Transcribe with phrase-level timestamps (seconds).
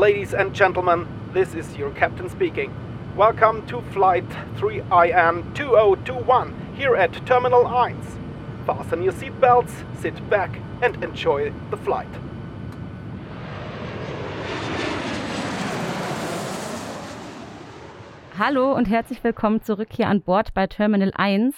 [0.00, 2.72] Ladies and gentlemen, this is your captain speaking.
[3.14, 4.26] Welcome to Flight
[4.56, 7.94] 3IN 2021 here at Terminal 1.
[8.64, 12.08] Fasten your seatbelts, sit back, and enjoy the flight.
[18.38, 21.54] Hallo und herzlich willkommen zurück hier an Bord bei Terminal 1.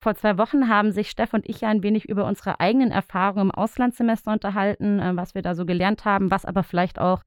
[0.00, 3.50] Vor zwei Wochen haben sich Steff und ich ein wenig über unsere eigenen Erfahrungen im
[3.50, 7.24] Auslandssemester unterhalten, äh, was wir da so gelernt haben, was aber vielleicht auch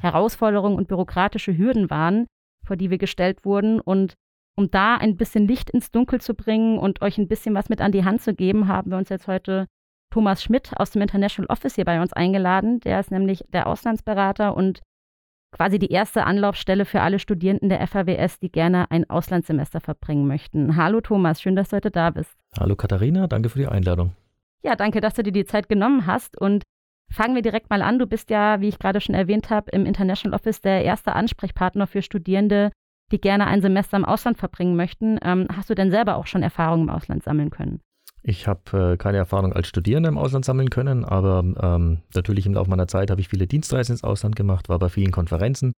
[0.00, 2.26] Herausforderungen und bürokratische Hürden waren,
[2.64, 3.80] vor die wir gestellt wurden.
[3.80, 4.14] Und
[4.56, 7.80] um da ein bisschen Licht ins Dunkel zu bringen und euch ein bisschen was mit
[7.80, 9.66] an die Hand zu geben, haben wir uns jetzt heute
[10.10, 12.80] Thomas Schmidt aus dem International Office hier bei uns eingeladen.
[12.80, 14.80] Der ist nämlich der Auslandsberater und
[15.52, 20.76] quasi die erste Anlaufstelle für alle Studierenden der FAWS, die gerne ein Auslandssemester verbringen möchten.
[20.76, 22.36] Hallo Thomas, schön, dass du heute da bist.
[22.58, 24.12] Hallo Katharina, danke für die Einladung.
[24.62, 26.64] Ja, danke, dass du dir die Zeit genommen hast und
[27.10, 27.98] fangen wir direkt mal an.
[27.98, 31.86] Du bist ja, wie ich gerade schon erwähnt habe, im International Office der erste Ansprechpartner
[31.86, 32.70] für Studierende,
[33.12, 35.18] die gerne ein Semester im Ausland verbringen möchten.
[35.22, 37.80] Ähm, hast du denn selber auch schon Erfahrungen im Ausland sammeln können?
[38.22, 42.54] Ich habe äh, keine Erfahrung als Studierender im Ausland sammeln können, aber ähm, natürlich im
[42.54, 45.72] Laufe meiner Zeit habe ich viele Dienstreisen ins Ausland gemacht, war bei vielen Konferenzen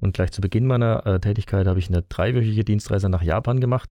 [0.00, 3.88] und gleich zu Beginn meiner äh, Tätigkeit habe ich eine dreiwöchige Dienstreise nach Japan gemacht,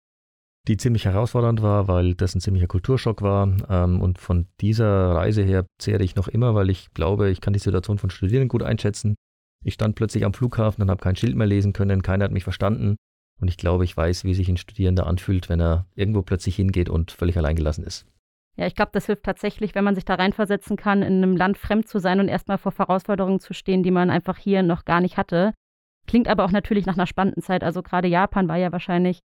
[0.67, 5.43] die ziemlich herausfordernd war, weil das ein ziemlicher Kulturschock war ähm, und von dieser Reise
[5.43, 8.63] her zehre ich noch immer, weil ich glaube, ich kann die Situation von Studierenden gut
[8.63, 9.15] einschätzen.
[9.63, 12.43] Ich stand plötzlich am Flughafen und habe kein Schild mehr lesen können, keiner hat mich
[12.43, 12.97] verstanden
[13.39, 16.89] und ich glaube, ich weiß, wie sich ein Studierender anfühlt, wenn er irgendwo plötzlich hingeht
[16.89, 18.05] und völlig alleingelassen ist.
[18.55, 21.59] Ja, ich glaube, das hilft tatsächlich, wenn man sich da reinversetzen kann, in einem Land
[21.59, 24.99] fremd zu sein und erstmal vor Herausforderungen zu stehen, die man einfach hier noch gar
[24.99, 25.53] nicht hatte.
[26.07, 27.63] Klingt aber auch natürlich nach einer spannenden Zeit.
[27.63, 29.19] Also gerade Japan war ja wahrscheinlich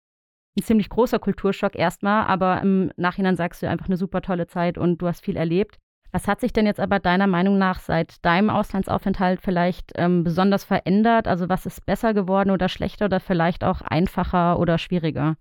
[0.57, 4.77] ein ziemlich großer Kulturschock erstmal, aber im Nachhinein sagst du einfach eine super tolle Zeit
[4.77, 5.77] und du hast viel erlebt.
[6.11, 10.63] Was hat sich denn jetzt aber deiner Meinung nach seit deinem Auslandsaufenthalt vielleicht ähm, besonders
[10.63, 11.27] verändert?
[11.27, 15.37] Also was ist besser geworden oder schlechter oder vielleicht auch einfacher oder schwieriger?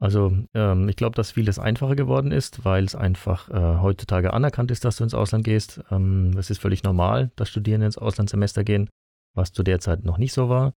[0.00, 4.72] Also ähm, ich glaube, dass vieles einfacher geworden ist, weil es einfach äh, heutzutage anerkannt
[4.72, 5.82] ist, dass du ins Ausland gehst.
[5.92, 8.90] Ähm, es ist völlig normal, dass Studierende ins Auslandssemester gehen,
[9.34, 10.74] was zu der Zeit noch nicht so war.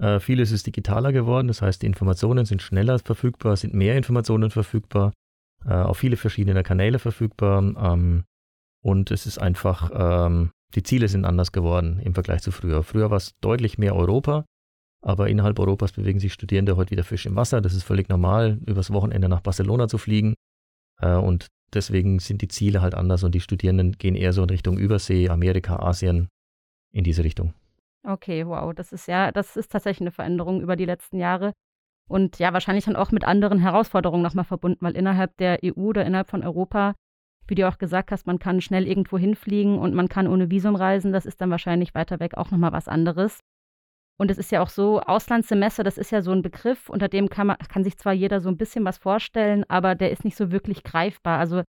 [0.00, 4.50] Äh, vieles ist digitaler geworden, das heißt, die Informationen sind schneller verfügbar, sind mehr Informationen
[4.50, 5.12] verfügbar,
[5.66, 7.62] äh, auf viele verschiedene Kanäle verfügbar.
[7.62, 8.24] Ähm,
[8.82, 12.82] und es ist einfach, ähm, die Ziele sind anders geworden im Vergleich zu früher.
[12.82, 14.46] Früher war es deutlich mehr Europa,
[15.02, 17.60] aber innerhalb Europas bewegen sich Studierende heute wieder Fisch im Wasser.
[17.60, 20.34] Das ist völlig normal, übers Wochenende nach Barcelona zu fliegen.
[20.98, 24.50] Äh, und deswegen sind die Ziele halt anders und die Studierenden gehen eher so in
[24.50, 26.28] Richtung Übersee, Amerika, Asien,
[26.90, 27.52] in diese Richtung.
[28.02, 31.52] Okay, wow, das ist ja, das ist tatsächlich eine Veränderung über die letzten Jahre.
[32.08, 36.04] Und ja, wahrscheinlich dann auch mit anderen Herausforderungen nochmal verbunden, weil innerhalb der EU oder
[36.04, 36.94] innerhalb von Europa
[37.50, 40.76] wie du auch gesagt hast, man kann schnell irgendwo hinfliegen und man kann ohne Visum
[40.76, 41.12] reisen.
[41.12, 43.40] Das ist dann wahrscheinlich weiter weg auch nochmal was anderes.
[44.18, 47.28] Und es ist ja auch so, Auslandssemester, das ist ja so ein Begriff, unter dem
[47.28, 50.36] kann, man, kann sich zwar jeder so ein bisschen was vorstellen, aber der ist nicht
[50.36, 51.38] so wirklich greifbar.
[51.38, 51.62] Also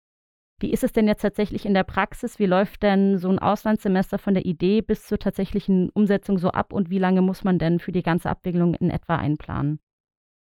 [0.60, 2.40] wie ist es denn jetzt tatsächlich in der Praxis?
[2.40, 6.74] Wie läuft denn so ein Auslandssemester von der Idee bis zur tatsächlichen Umsetzung so ab
[6.74, 9.80] und wie lange muss man denn für die ganze Abwicklung in etwa einplanen?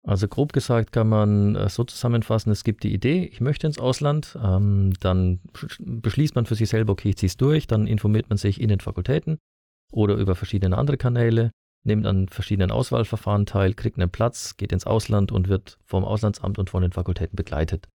[0.05, 4.37] Also grob gesagt kann man so zusammenfassen, es gibt die Idee, ich möchte ins Ausland,
[4.43, 5.39] ähm, dann
[5.79, 8.69] beschließt man für sich selber, okay, ich ziehe es durch, dann informiert man sich in
[8.69, 9.39] den Fakultäten
[9.93, 11.53] oder über verschiedene andere Kanäle,
[11.85, 16.59] nimmt an verschiedenen Auswahlverfahren teil, kriegt einen Platz, geht ins Ausland und wird vom Auslandsamt
[16.59, 17.89] und von den Fakultäten begleitet.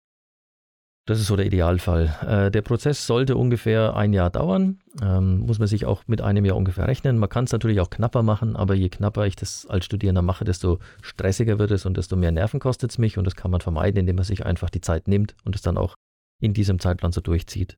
[1.07, 2.13] Das ist so der Idealfall.
[2.27, 4.79] Äh, der Prozess sollte ungefähr ein Jahr dauern.
[5.01, 7.17] Ähm, muss man sich auch mit einem Jahr ungefähr rechnen.
[7.17, 10.43] Man kann es natürlich auch knapper machen, aber je knapper ich das als Studierender mache,
[10.43, 13.17] desto stressiger wird es und desto mehr Nerven kostet es mich.
[13.17, 15.77] Und das kann man vermeiden, indem man sich einfach die Zeit nimmt und es dann
[15.77, 15.95] auch
[16.41, 17.77] in diesem Zeitplan so durchzieht.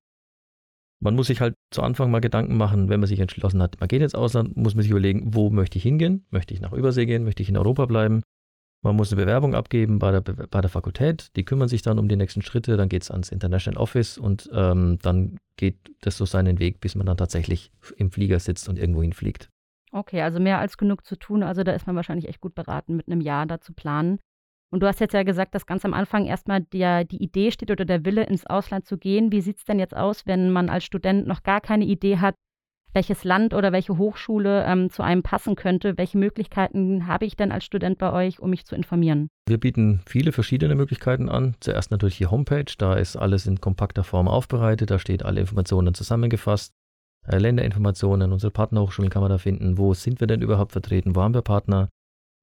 [1.00, 3.88] Man muss sich halt zu Anfang mal Gedanken machen, wenn man sich entschlossen hat, man
[3.88, 6.26] geht ins Ausland, muss man sich überlegen, wo möchte ich hingehen?
[6.32, 7.24] Möchte ich nach Übersee gehen?
[7.24, 8.24] Möchte ich in Europa bleiben?
[8.82, 12.08] Man muss eine Bewerbung abgeben bei der, bei der Fakultät, die kümmern sich dann um
[12.08, 16.26] die nächsten Schritte, dann geht es ans International Office und ähm, dann geht das so
[16.26, 19.50] seinen Weg, bis man dann tatsächlich im Flieger sitzt und irgendwo hinfliegt.
[19.92, 21.44] Okay, also mehr als genug zu tun.
[21.44, 24.20] Also da ist man wahrscheinlich echt gut beraten, mit einem Jahr da zu planen.
[24.72, 27.72] Und du hast jetzt ja gesagt, dass ganz am Anfang erstmal der, die Idee steht
[27.72, 29.32] oder der Wille, ins Ausland zu gehen.
[29.32, 32.36] Wie sieht es denn jetzt aus, wenn man als Student noch gar keine Idee hat,
[32.94, 35.98] welches Land oder welche Hochschule ähm, zu einem passen könnte.
[35.98, 39.30] Welche Möglichkeiten habe ich denn als Student bei euch, um mich zu informieren?
[39.48, 41.56] Wir bieten viele verschiedene Möglichkeiten an.
[41.60, 45.94] Zuerst natürlich die Homepage, da ist alles in kompakter Form aufbereitet, da steht alle Informationen
[45.94, 46.74] zusammengefasst.
[47.28, 49.78] Äh, Länderinformationen, unsere Partnerhochschulen kann man da finden.
[49.78, 51.16] Wo sind wir denn überhaupt vertreten?
[51.16, 51.90] Wo haben wir Partner?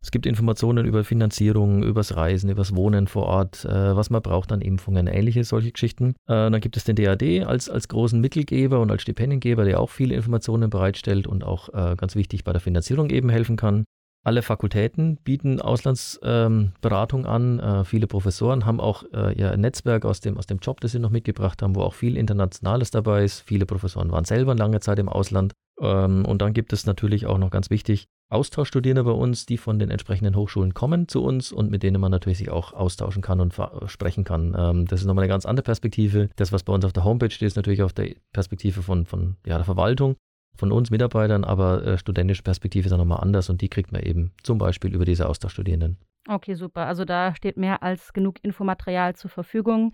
[0.02, 4.52] Es gibt Informationen über Finanzierung, übers Reisen, übers Wohnen vor Ort, äh, was man braucht
[4.52, 6.10] an Impfungen, ähnliche solche Geschichten.
[6.26, 9.90] Äh, dann gibt es den DAD als, als großen Mittelgeber und als Stipendiengeber, der auch
[9.90, 13.84] viele Informationen bereitstellt und auch äh, ganz wichtig bei der Finanzierung eben helfen kann.
[14.26, 17.60] Alle Fakultäten bieten Auslandsberatung ähm, an.
[17.60, 20.98] Äh, viele Professoren haben auch äh, ihr Netzwerk aus dem, aus dem Job, das sie
[20.98, 23.42] noch mitgebracht haben, wo auch viel Internationales dabei ist.
[23.42, 25.52] Viele Professoren waren selber lange Zeit im Ausland.
[25.80, 29.78] Ähm, und dann gibt es natürlich auch noch ganz wichtig Austauschstudierende bei uns, die von
[29.78, 33.40] den entsprechenden Hochschulen kommen zu uns und mit denen man natürlich sich auch austauschen kann
[33.40, 33.54] und
[33.86, 34.54] sprechen kann.
[34.58, 36.28] Ähm, das ist nochmal eine ganz andere Perspektive.
[36.36, 39.36] Das, was bei uns auf der Homepage steht, ist natürlich auf der Perspektive von, von
[39.46, 40.16] ja, der Verwaltung,
[40.56, 44.02] von uns Mitarbeitern, aber äh, studentische Perspektive ist dann nochmal anders und die kriegt man
[44.02, 45.98] eben zum Beispiel über diese Austauschstudierenden.
[46.28, 46.86] Okay, super.
[46.86, 49.92] Also da steht mehr als genug Infomaterial zur Verfügung.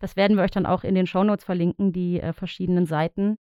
[0.00, 3.36] Das werden wir euch dann auch in den Shownotes verlinken, die äh, verschiedenen Seiten.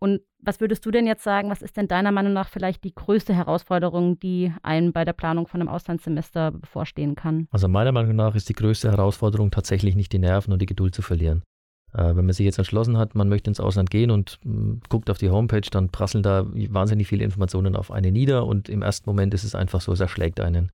[0.00, 2.94] Und was würdest du denn jetzt sagen, was ist denn deiner Meinung nach vielleicht die
[2.94, 7.48] größte Herausforderung, die einem bei der Planung von einem Auslandssemester bevorstehen kann?
[7.50, 10.94] Also meiner Meinung nach ist die größte Herausforderung tatsächlich nicht die Nerven und die Geduld
[10.94, 11.42] zu verlieren.
[11.94, 15.08] Äh, wenn man sich jetzt entschlossen hat, man möchte ins Ausland gehen und hm, guckt
[15.08, 19.08] auf die Homepage, dann prasseln da wahnsinnig viele Informationen auf einen nieder und im ersten
[19.08, 20.70] Moment ist es einfach so, es erschlägt einen.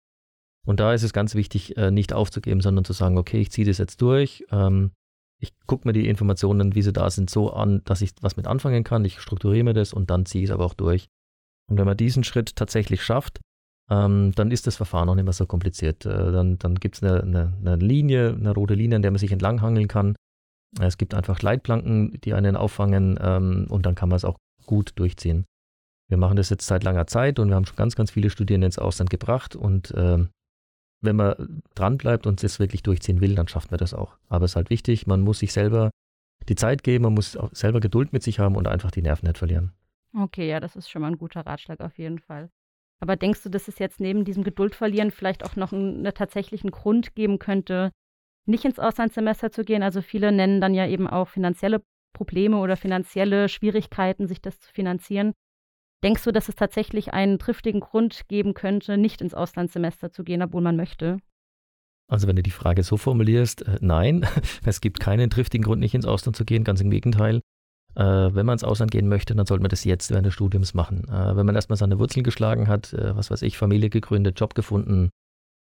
[0.67, 3.67] Und da ist es ganz wichtig, äh, nicht aufzugeben, sondern zu sagen, okay, ich ziehe
[3.67, 4.45] das jetzt durch.
[4.51, 4.93] Ähm,
[5.41, 8.47] ich gucke mir die Informationen, wie sie da sind, so an, dass ich was mit
[8.47, 9.05] anfangen kann.
[9.05, 11.09] Ich strukturiere mir das und dann ziehe ich es aber auch durch.
[11.69, 13.41] Und wenn man diesen Schritt tatsächlich schafft,
[13.91, 16.05] ähm, dann ist das Verfahren auch nicht mehr so kompliziert.
[16.05, 19.19] Äh, dann dann gibt es eine, eine, eine, Linie, eine rote Linie, an der man
[19.19, 20.15] sich entlanghangeln kann.
[20.79, 24.93] Es gibt einfach Leitplanken, die einen auffangen ähm, und dann kann man es auch gut
[24.97, 25.47] durchziehen.
[26.09, 28.67] Wir machen das jetzt seit langer Zeit und wir haben schon ganz, ganz viele Studierende
[28.67, 30.29] ins Ausland gebracht und ähm,
[31.01, 34.17] wenn man dranbleibt und es wirklich durchziehen will, dann schafft man das auch.
[34.29, 35.91] Aber es ist halt wichtig, man muss sich selber
[36.49, 39.27] die Zeit geben, man muss auch selber Geduld mit sich haben und einfach die Nerven
[39.27, 39.73] nicht verlieren.
[40.19, 42.51] Okay, ja, das ist schon mal ein guter Ratschlag auf jeden Fall.
[43.01, 46.71] Aber denkst du, dass es jetzt neben diesem Geduldverlieren vielleicht auch noch einen, einen tatsächlichen
[46.71, 47.91] Grund geben könnte,
[48.47, 49.83] nicht ins Auslandssemester zu gehen?
[49.83, 51.83] Also viele nennen dann ja eben auch finanzielle
[52.13, 55.33] Probleme oder finanzielle Schwierigkeiten, sich das zu finanzieren.
[56.03, 60.43] Denkst du, dass es tatsächlich einen triftigen Grund geben könnte, nicht ins Auslandssemester zu gehen,
[60.43, 61.19] obwohl man möchte?
[62.09, 64.27] Also wenn du die Frage so formulierst, äh, nein,
[64.65, 67.41] es gibt keinen triftigen Grund, nicht ins Ausland zu gehen, ganz im Gegenteil.
[67.95, 70.75] Äh, wenn man ins Ausland gehen möchte, dann sollte man das jetzt während des Studiums
[70.75, 71.07] machen.
[71.09, 74.55] Äh, wenn man erstmal seine Wurzeln geschlagen hat, äh, was weiß ich, Familie gegründet, Job
[74.55, 75.11] gefunden,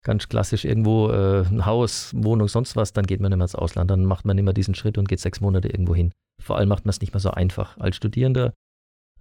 [0.03, 3.89] ganz klassisch irgendwo äh, ein Haus, Wohnung, sonst was, dann geht man immer ins Ausland.
[3.89, 6.11] Dann macht man immer diesen Schritt und geht sechs Monate irgendwo hin.
[6.41, 7.77] Vor allem macht man es nicht mehr so einfach.
[7.77, 8.53] Als Studierender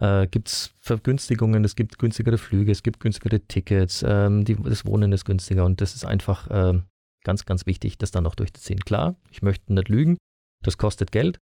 [0.01, 4.85] äh, gibt es Vergünstigungen, es gibt günstigere Flüge, es gibt günstigere Tickets, ähm, die, das
[4.87, 6.81] Wohnen ist günstiger und das ist einfach äh,
[7.25, 8.81] ganz, ganz wichtig, das dann auch durchzuziehen.
[8.81, 10.17] Klar, ich möchte nicht lügen,
[10.65, 11.39] das kostet Geld,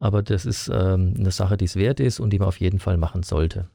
[0.00, 2.78] aber das ist ähm, eine Sache, die es wert ist und die man auf jeden
[2.78, 3.70] Fall machen sollte.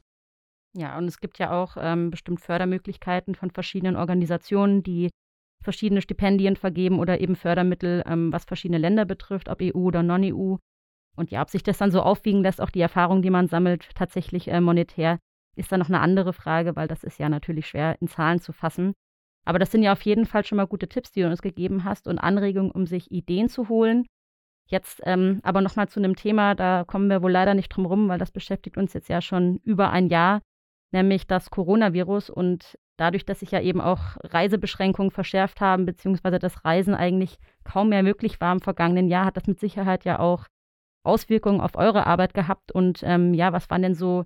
[0.76, 5.10] Ja, und es gibt ja auch ähm, bestimmt Fördermöglichkeiten von verschiedenen Organisationen, die
[5.62, 10.56] verschiedene Stipendien vergeben oder eben Fördermittel, ähm, was verschiedene Länder betrifft, ob EU oder Non-EU.
[11.16, 13.88] Und ja, ob sich das dann so aufwiegen lässt, auch die Erfahrung, die man sammelt,
[13.94, 15.18] tatsächlich äh, monetär,
[15.56, 18.52] ist dann noch eine andere Frage, weil das ist ja natürlich schwer in Zahlen zu
[18.52, 18.94] fassen.
[19.44, 21.84] Aber das sind ja auf jeden Fall schon mal gute Tipps, die du uns gegeben
[21.84, 24.06] hast und Anregungen, um sich Ideen zu holen.
[24.66, 28.08] Jetzt ähm, aber nochmal zu einem Thema, da kommen wir wohl leider nicht drum rum,
[28.08, 30.40] weil das beschäftigt uns jetzt ja schon über ein Jahr,
[30.90, 32.30] nämlich das Coronavirus.
[32.30, 37.90] Und dadurch, dass sich ja eben auch Reisebeschränkungen verschärft haben, beziehungsweise das Reisen eigentlich kaum
[37.90, 40.46] mehr möglich war im vergangenen Jahr, hat das mit Sicherheit ja auch
[41.04, 42.72] Auswirkungen auf eure Arbeit gehabt?
[42.72, 44.24] Und ähm, ja, was waren denn so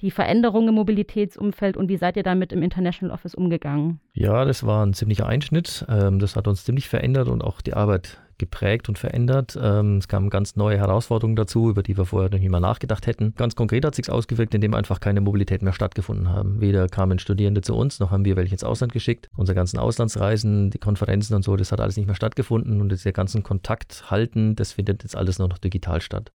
[0.00, 4.00] die Veränderungen im Mobilitätsumfeld und wie seid ihr damit im International Office umgegangen?
[4.12, 5.84] Ja, das war ein ziemlicher Einschnitt.
[5.88, 9.58] Ähm, das hat uns ziemlich verändert und auch die Arbeit geprägt und verändert.
[9.60, 13.06] Ähm, es kamen ganz neue Herausforderungen dazu, über die wir vorher noch nie mal nachgedacht
[13.06, 13.34] hätten.
[13.36, 16.60] Ganz konkret hat sich ausgewirkt, indem einfach keine Mobilität mehr stattgefunden haben.
[16.60, 19.28] Weder kamen Studierende zu uns, noch haben wir welche ins Ausland geschickt.
[19.36, 23.12] Unsere ganzen Auslandsreisen, die Konferenzen und so, das hat alles nicht mehr stattgefunden und der
[23.12, 26.32] ganzen Kontakt halten, das findet jetzt alles nur noch digital statt.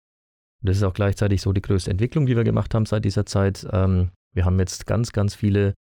[0.62, 3.26] Und das ist auch gleichzeitig so die größte Entwicklung, die wir gemacht haben seit dieser
[3.26, 3.68] Zeit.
[3.72, 5.74] Ähm, wir haben jetzt ganz, ganz viele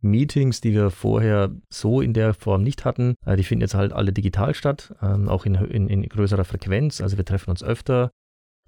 [0.00, 3.92] Meetings, die wir vorher so in der Form nicht hatten, äh, die finden jetzt halt
[3.92, 7.00] alle digital statt, ähm, auch in, in, in, größerer Frequenz.
[7.00, 8.10] Also wir treffen uns öfter,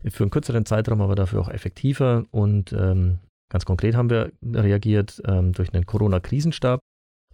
[0.08, 2.24] für einen kürzeren Zeitraum, aber dafür auch effektiver.
[2.30, 3.18] Und ähm,
[3.50, 6.80] ganz konkret haben wir reagiert ähm, durch einen Corona-Krisenstab,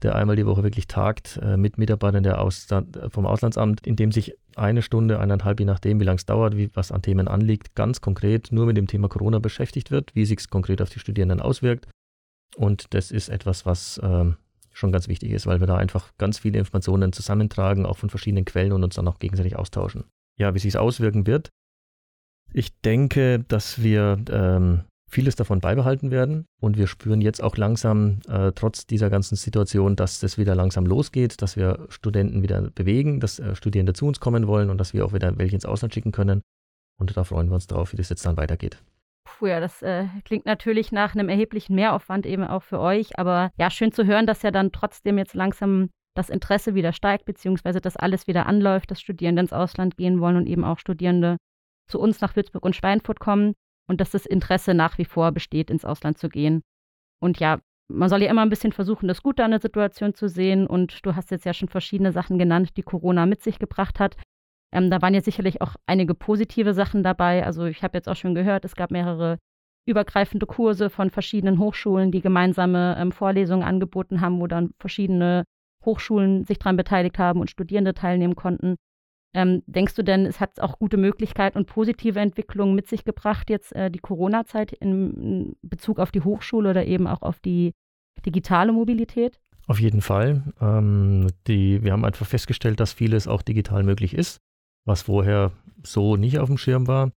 [0.03, 4.12] der einmal die Woche wirklich tagt äh, mit Mitarbeitern der Ausland, vom Auslandsamt, in dem
[4.12, 7.75] sich eine Stunde, eineinhalb, je nachdem, wie lange es dauert, wie was an Themen anliegt,
[7.75, 10.99] ganz konkret nur mit dem Thema Corona beschäftigt wird, wie sich es konkret auf die
[10.99, 11.87] Studierenden auswirkt
[12.55, 14.37] und das ist etwas, was ähm,
[14.73, 18.45] schon ganz wichtig ist, weil wir da einfach ganz viele Informationen zusammentragen, auch von verschiedenen
[18.45, 20.05] Quellen und uns dann auch gegenseitig austauschen.
[20.38, 21.50] Ja, wie sich es auswirken wird.
[22.53, 26.47] Ich denke, dass wir ähm, vieles davon beibehalten werden.
[26.61, 30.87] Und wir spüren jetzt auch langsam, äh, trotz dieser ganzen Situation, dass das wieder langsam
[30.87, 34.93] losgeht, dass wir Studenten wieder bewegen, dass äh, Studierende zu uns kommen wollen und dass
[34.93, 36.43] wir auch wieder welche ins Ausland schicken können.
[36.99, 38.79] Und da freuen wir uns drauf, wie das jetzt dann weitergeht.
[39.26, 43.18] Puh, ja, das äh, klingt natürlich nach einem erheblichen Mehraufwand eben auch für euch.
[43.18, 47.25] Aber ja, schön zu hören, dass ja dann trotzdem jetzt langsam das Interesse wieder steigt,
[47.26, 51.37] beziehungsweise dass alles wieder anläuft, dass Studierende ins Ausland gehen wollen und eben auch Studierende
[51.88, 53.54] zu uns nach Würzburg und Schweinfurt kommen
[53.88, 56.62] und dass das Interesse nach wie vor besteht, ins Ausland zu gehen.
[57.21, 60.28] Und ja, man soll ja immer ein bisschen versuchen, das Gute an der Situation zu
[60.28, 60.66] sehen.
[60.66, 64.16] Und du hast jetzt ja schon verschiedene Sachen genannt, die Corona mit sich gebracht hat.
[64.76, 67.47] Ähm, da waren ja sicherlich auch einige positive Sachen dabei.
[67.47, 69.38] Also ich habe jetzt auch schon gehört, es gab mehrere
[69.88, 75.45] übergreifende Kurse von verschiedenen Hochschulen, die gemeinsame ähm, Vorlesungen angeboten haben, wo dann verschiedene
[75.85, 78.76] Hochschulen sich daran beteiligt haben und Studierende teilnehmen konnten.
[79.35, 83.49] Ähm, denkst du denn, es hat auch gute Möglichkeiten und positive Entwicklungen mit sich gebracht,
[83.49, 87.73] jetzt äh, die Corona-Zeit in, Bezug auf die Hochschule oder eben auch auf die
[88.26, 89.40] digitale Mobilität?
[89.68, 90.52] Auf jeden Fall.
[90.61, 94.40] Ähm, die, wir haben einfach festgestellt, dass vieles auch digital möglich ist,
[94.87, 95.52] was vorher
[95.83, 97.11] so nicht auf dem Schirm war.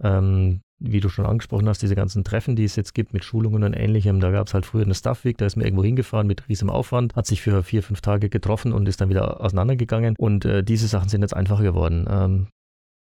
[0.00, 3.62] Ähm, wie du schon angesprochen hast, diese ganzen Treffen, die es jetzt gibt mit Schulungen
[3.62, 6.26] und ähnlichem, da gab es halt früher eine Staff Week, da ist man irgendwo hingefahren
[6.26, 10.16] mit riesigem Aufwand, hat sich für vier, fünf Tage getroffen und ist dann wieder auseinandergegangen.
[10.18, 12.06] Und äh, diese Sachen sind jetzt einfacher geworden.
[12.10, 12.48] Ähm,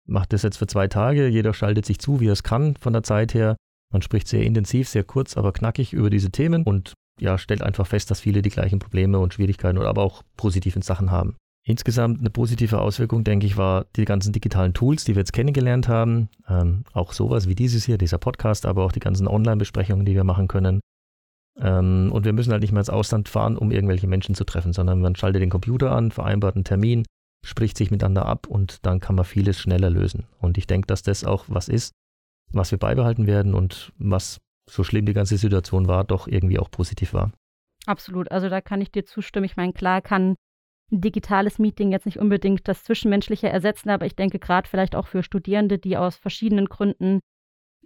[0.05, 2.93] macht das jetzt für zwei Tage, jeder schaltet sich zu, wie er es kann von
[2.93, 3.55] der Zeit her.
[3.93, 7.87] Man spricht sehr intensiv, sehr kurz, aber knackig über diese Themen und ja, stellt einfach
[7.87, 11.37] fest, dass viele die gleichen Probleme und Schwierigkeiten oder aber auch positiven Sachen haben.
[11.69, 15.87] Insgesamt eine positive Auswirkung, denke ich, war die ganzen digitalen Tools, die wir jetzt kennengelernt
[15.87, 16.29] haben.
[16.47, 20.23] Ähm, auch sowas wie dieses hier, dieser Podcast, aber auch die ganzen Online-Besprechungen, die wir
[20.23, 20.79] machen können.
[21.61, 24.73] Ähm, und wir müssen halt nicht mehr ins Ausland fahren, um irgendwelche Menschen zu treffen,
[24.73, 27.05] sondern man schaltet den Computer an, vereinbart einen Termin,
[27.45, 30.25] spricht sich miteinander ab und dann kann man vieles schneller lösen.
[30.39, 31.91] Und ich denke, dass das auch was ist,
[32.51, 36.71] was wir beibehalten werden und was, so schlimm die ganze Situation war, doch irgendwie auch
[36.71, 37.31] positiv war.
[37.85, 38.31] Absolut.
[38.31, 39.45] Also da kann ich dir zustimmen.
[39.45, 40.33] Ich meine, klar kann
[40.91, 45.07] ein digitales Meeting jetzt nicht unbedingt das Zwischenmenschliche ersetzen, aber ich denke gerade vielleicht auch
[45.07, 47.19] für Studierende, die aus verschiedenen Gründen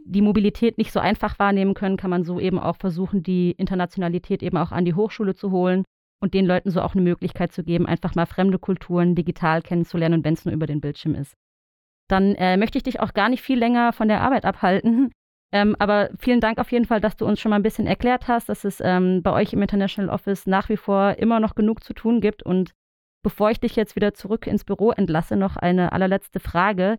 [0.06, 4.44] die Mobilität nicht so einfach wahrnehmen können, kann man so eben auch versuchen, die Internationalität
[4.44, 5.84] eben auch an die Hochschule zu holen
[6.22, 10.24] und den Leuten so auch eine Möglichkeit zu geben, einfach mal fremde Kulturen digital kennenzulernen,
[10.24, 11.36] wenn es nur über den Bildschirm ist.
[12.10, 15.12] Dann äh, möchte ich dich auch gar nicht viel länger von der Arbeit abhalten.
[15.54, 18.28] Ähm, aber vielen Dank auf jeden Fall, dass du uns schon mal ein bisschen erklärt
[18.28, 21.84] hast, dass es ähm, bei euch im International Office nach wie vor immer noch genug
[21.84, 22.72] zu tun gibt und
[23.24, 26.98] Bevor ich dich jetzt wieder zurück ins Büro entlasse, noch eine allerletzte Frage.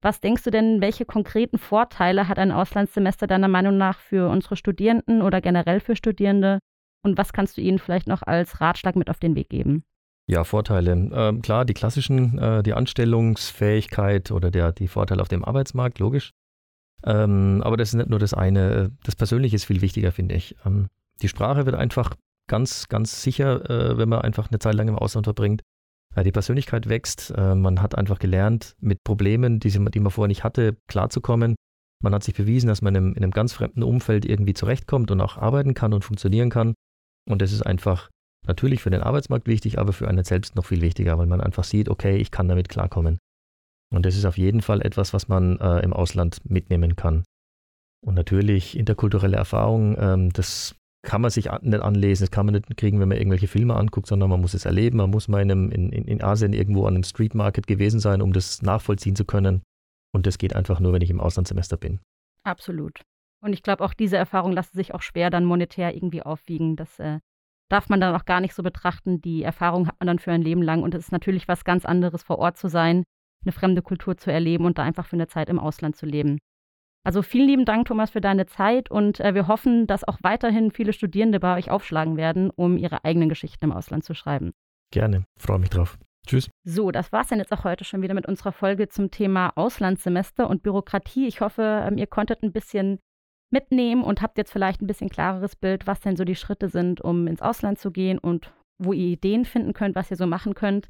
[0.00, 4.56] Was denkst du denn, welche konkreten Vorteile hat ein Auslandssemester deiner Meinung nach für unsere
[4.56, 6.60] Studierenden oder generell für Studierende?
[7.02, 9.84] Und was kannst du ihnen vielleicht noch als Ratschlag mit auf den Weg geben?
[10.28, 10.92] Ja, Vorteile.
[10.92, 16.32] Ähm, klar, die klassischen, äh, die Anstellungsfähigkeit oder der, die Vorteile auf dem Arbeitsmarkt, logisch.
[17.04, 18.90] Ähm, aber das ist nicht nur das eine.
[19.04, 20.56] Das Persönliche ist viel wichtiger, finde ich.
[20.64, 20.88] Ähm,
[21.22, 22.14] die Sprache wird einfach
[22.48, 25.62] ganz, ganz sicher, äh, wenn man einfach eine Zeit lang im Ausland verbringt.
[26.14, 30.10] Äh, die Persönlichkeit wächst, äh, man hat einfach gelernt, mit Problemen, die, sie, die man
[30.10, 31.56] vorher nicht hatte, klarzukommen.
[32.02, 35.10] Man hat sich bewiesen, dass man in einem, in einem ganz fremden Umfeld irgendwie zurechtkommt
[35.10, 36.74] und auch arbeiten kann und funktionieren kann.
[37.28, 38.10] Und das ist einfach
[38.46, 41.64] natürlich für den Arbeitsmarkt wichtig, aber für einen selbst noch viel wichtiger, weil man einfach
[41.64, 43.18] sieht, okay, ich kann damit klarkommen.
[43.92, 47.24] Und das ist auf jeden Fall etwas, was man äh, im Ausland mitnehmen kann.
[48.04, 50.76] Und natürlich interkulturelle Erfahrungen, ähm, das
[51.06, 54.08] kann man sich nicht anlesen, das kann man nicht kriegen, wenn man irgendwelche Filme anguckt,
[54.08, 54.98] sondern man muss es erleben.
[54.98, 58.20] Man muss mal in, einem, in, in Asien irgendwo an einem Street Market gewesen sein,
[58.20, 59.62] um das nachvollziehen zu können.
[60.12, 62.00] Und das geht einfach nur, wenn ich im Auslandssemester bin.
[62.42, 63.02] Absolut.
[63.40, 66.74] Und ich glaube, auch diese Erfahrungen lassen sich auch schwer dann monetär irgendwie aufwiegen.
[66.74, 67.20] Das äh,
[67.68, 69.20] darf man dann auch gar nicht so betrachten.
[69.20, 70.82] Die Erfahrung hat man dann für ein Leben lang.
[70.82, 73.04] Und es ist natürlich was ganz anderes, vor Ort zu sein,
[73.44, 76.38] eine fremde Kultur zu erleben und da einfach für eine Zeit im Ausland zu leben.
[77.06, 80.72] Also vielen lieben Dank, Thomas, für deine Zeit und äh, wir hoffen, dass auch weiterhin
[80.72, 84.50] viele Studierende bei euch aufschlagen werden, um ihre eigenen Geschichten im Ausland zu schreiben.
[84.90, 85.98] Gerne, freue mich drauf.
[86.26, 86.50] Tschüss.
[86.64, 89.52] So, das war es dann jetzt auch heute schon wieder mit unserer Folge zum Thema
[89.54, 91.28] Auslandssemester und Bürokratie.
[91.28, 92.98] Ich hoffe, ähm, ihr konntet ein bisschen
[93.52, 97.00] mitnehmen und habt jetzt vielleicht ein bisschen klareres Bild, was denn so die Schritte sind,
[97.02, 100.54] um ins Ausland zu gehen und wo ihr Ideen finden könnt, was ihr so machen
[100.54, 100.88] könnt.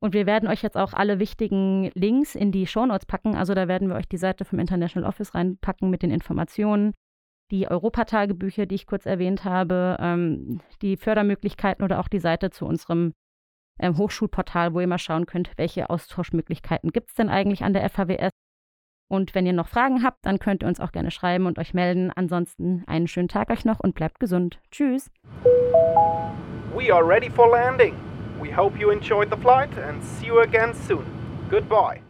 [0.00, 3.34] Und wir werden euch jetzt auch alle wichtigen Links in die Shownotes packen.
[3.34, 6.92] Also da werden wir euch die Seite vom International Office reinpacken mit den Informationen,
[7.50, 12.66] die Europatagebücher, die ich kurz erwähnt habe, ähm, die Fördermöglichkeiten oder auch die Seite zu
[12.66, 13.14] unserem
[13.78, 17.88] ähm, Hochschulportal, wo ihr mal schauen könnt, welche Austauschmöglichkeiten gibt es denn eigentlich an der
[17.88, 18.30] FHWS.
[19.08, 21.74] Und wenn ihr noch Fragen habt, dann könnt ihr uns auch gerne schreiben und euch
[21.74, 22.10] melden.
[22.14, 24.60] Ansonsten einen schönen Tag euch noch und bleibt gesund.
[24.70, 25.10] Tschüss.
[26.74, 27.94] We are ready for landing.
[28.46, 31.04] We hope you enjoyed the flight and see you again soon.
[31.50, 32.05] Goodbye.